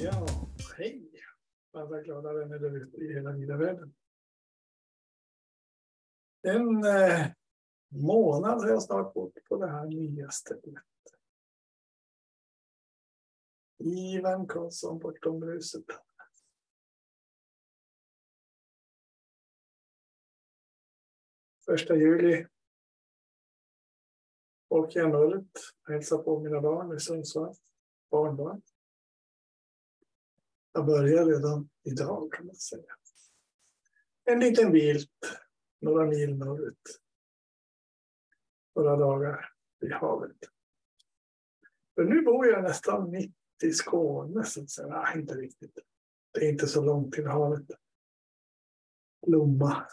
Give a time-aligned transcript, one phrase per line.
[0.00, 0.26] Ja,
[0.76, 1.10] hej
[1.72, 3.94] alla glada vänner där ute i hela vida världen.
[6.42, 7.26] En eh,
[7.94, 10.84] månad har jag snart bott på det här nya stället.
[13.78, 15.84] Ivan Karlsson bortom bruset.
[21.64, 22.46] Första juli
[24.68, 27.54] åker jag norrut och hälsar på mina barn i Sundsvall.
[28.10, 28.62] Barnbarn.
[30.72, 32.96] Jag börjar redan idag kan man säga.
[34.24, 35.06] En liten bil
[35.80, 37.03] några mil norrut.
[38.74, 40.36] Några dagar vid havet.
[41.94, 44.88] För nu bor jag nästan mitt i Skåne så att säga.
[44.88, 45.78] Nej, inte riktigt.
[46.32, 47.66] Det är inte så långt till havet.
[49.26, 49.86] Lomma.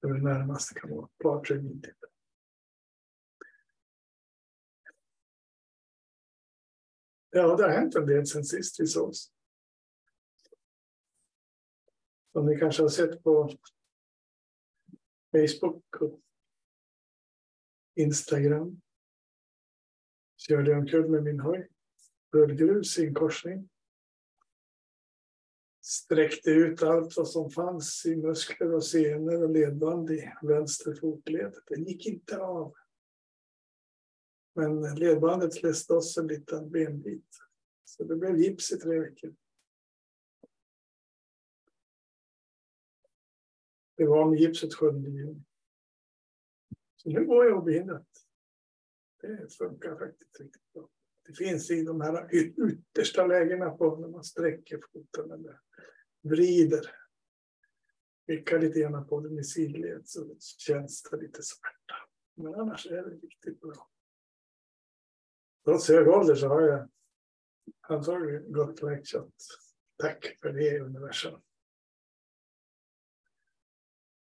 [0.00, 1.04] Det är det närmaste kan vara.
[1.06, 1.94] Ett par, tre mil till.
[7.30, 9.32] Ja, det har hänt en del sen sist vi sågs.
[12.32, 13.50] Som ni kanske har sett på
[15.32, 16.20] Facebook och
[17.94, 18.80] Instagram.
[20.36, 21.68] Körde jag omkull med min hoj.
[22.32, 23.68] Rullgrus i en korsning.
[25.80, 31.54] Sträckte ut allt vad som fanns i muskler och senor och ledband i vänster fotled.
[31.66, 32.74] Det gick inte av.
[34.54, 37.38] Men ledbandet släppte oss en liten benbit.
[37.84, 39.34] Så det blev gips i tre veckor.
[43.96, 45.42] Det var med gipset 7 juni.
[47.02, 48.06] Så nu går jag obehindrat.
[49.20, 50.88] Det funkar faktiskt riktigt bra.
[51.26, 55.60] Det finns i de här yttersta lägena på när man sträcker foten eller
[56.22, 56.90] vrider.
[58.26, 61.94] Vickar lite grann på den i sidled så känns det lite smärta.
[62.34, 63.90] Men annars är det riktigt bra.
[65.64, 66.88] Trots hög ålder så har jag
[67.80, 69.12] antagligen gått läkt
[69.96, 71.40] Tack för det universum.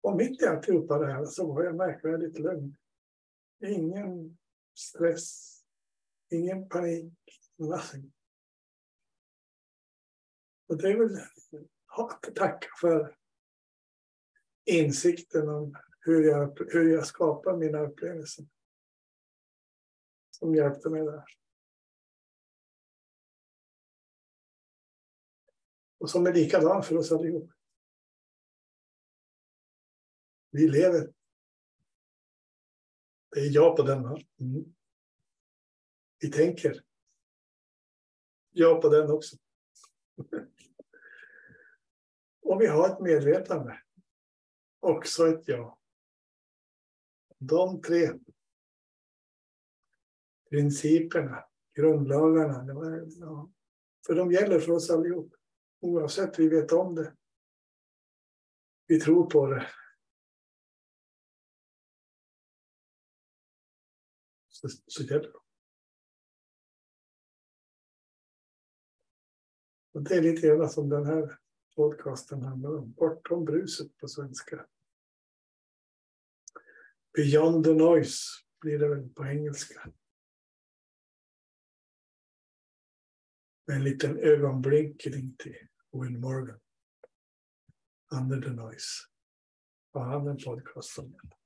[0.00, 2.76] Och mitt i alltihopa det här så var jag märkvärdigt lugn.
[3.66, 4.38] Ingen
[4.74, 5.60] stress,
[6.30, 7.14] ingen panik,
[7.56, 8.12] nothing.
[10.66, 11.16] Och det är väl
[11.86, 13.16] att tacka för
[14.64, 18.46] insikten om hur jag, hur jag skapar mina upplevelser.
[20.30, 21.24] Som hjälpte mig där.
[25.98, 27.50] Och som är likadan för oss allihop.
[30.50, 31.12] Vi lever.
[33.30, 34.02] Det är jag på den.
[34.02, 34.20] Va?
[34.40, 34.64] Mm.
[36.20, 36.84] Vi tänker.
[38.50, 39.36] Jag på den också.
[42.42, 43.82] Och vi har ett medvetande.
[44.80, 45.78] Också ett ja.
[47.38, 48.10] De tre
[50.50, 51.44] principerna,
[51.74, 52.64] grundlagarna,
[53.20, 53.50] ja,
[54.06, 55.34] för de gäller för oss allihop.
[55.80, 57.14] Oavsett vi vet om det.
[58.86, 59.66] Vi tror på det.
[64.60, 65.38] Så, så gäller det.
[69.92, 71.38] Och det är lite grann som den här
[71.76, 72.92] podcasten handlar om.
[72.92, 74.66] Bortom bruset på svenska.
[77.12, 78.24] Beyond the noise
[78.60, 79.92] blir det väl på engelska.
[83.66, 86.60] Med en liten ögonblinkning till Will Morgan.
[88.12, 89.06] Under the noise.
[89.92, 91.39] Och han en podcast om den?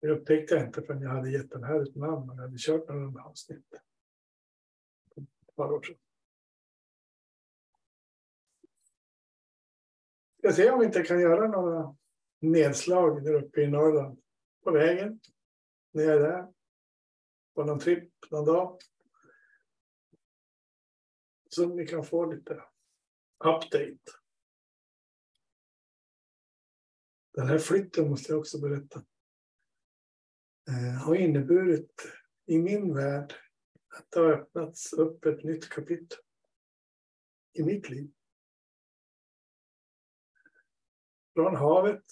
[0.00, 2.58] Det upptäckte jag inte förrän jag hade gett den här ett namn och jag hade
[2.58, 3.72] kört några avsnitt.
[5.16, 5.96] Ett par år sedan.
[10.42, 11.96] Jag ser om vi inte kan göra några
[12.38, 14.22] nedslag där uppe i Norrland.
[14.64, 15.20] På vägen.
[15.92, 16.52] När jag är där.
[17.54, 18.80] På någon tripp någon dag.
[21.48, 22.64] Så ni kan få lite
[23.44, 23.98] update.
[27.34, 29.04] Den här flytten måste jag också berätta.
[30.70, 32.02] Eh, har inneburit
[32.46, 33.34] i min värld
[33.88, 36.18] att det har öppnats upp ett nytt kapitel
[37.52, 38.12] i mitt liv.
[41.34, 42.04] Från havet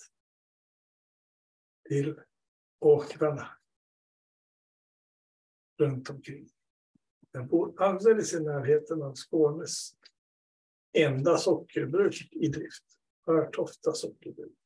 [1.89, 2.21] till
[2.79, 3.49] åkrarna
[5.79, 6.51] runt omkring.
[7.31, 9.91] Jag bor alldeles i närheten av Skånes
[10.93, 12.85] enda sockerbruk i drift.
[13.27, 14.59] Örtofta sockerbruk.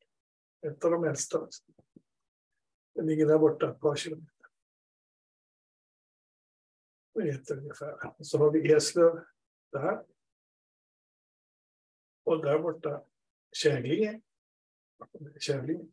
[0.66, 1.48] Ett av de äldsta.
[2.94, 4.32] Den ligger där borta ett par kilometer.
[7.14, 8.18] Meter ungefär.
[8.18, 9.24] Och så har vi Eslöv
[9.72, 10.04] där.
[12.24, 13.04] Och där borta
[13.52, 14.20] Kävlinge.
[15.40, 15.88] Kävlinge.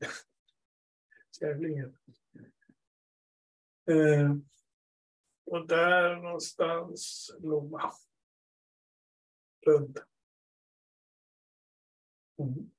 [1.39, 1.93] Kävlinge.
[3.89, 4.35] Eh,
[5.45, 7.93] och där någonstans Lomma.
[9.65, 9.99] Lund.
[12.37, 12.71] Mm.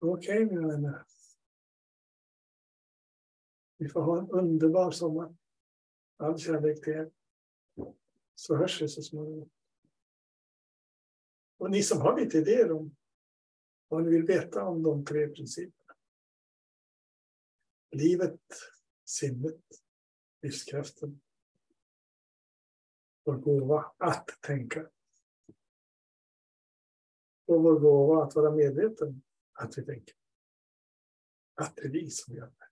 [0.00, 1.04] Okej, mina vänner.
[3.76, 5.36] Vi får ha en underbar sommar.
[6.16, 7.10] All kärlek till er.
[8.34, 9.50] Så hörs vi så småningom.
[11.58, 12.96] Och ni som har lite idéer om
[13.88, 15.94] vad ni vill veta om de tre principerna.
[17.90, 18.40] Livet,
[19.04, 19.64] sinnet,
[20.42, 21.20] livskraften.
[23.24, 24.90] Vår gåva att tänka.
[27.46, 29.22] Och vår gåva att vara medveten
[29.52, 30.14] att vi tänker.
[31.54, 32.68] Att det är vi som gör det.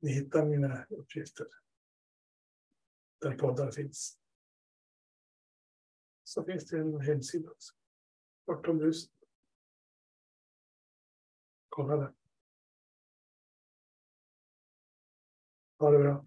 [0.00, 1.46] Ni hittar mina uppgifter
[3.20, 4.18] där poddar finns.
[6.24, 7.74] Så finns det en hemsida också.
[8.46, 9.12] Bortom bruset.
[11.68, 12.14] Kolla där.
[15.78, 16.26] Ha det bra.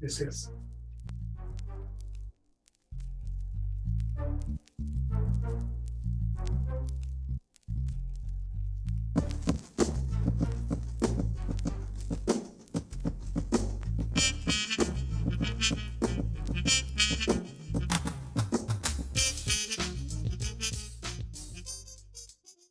[0.00, 0.48] Vi ses.